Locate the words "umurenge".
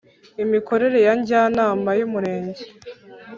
2.07-2.63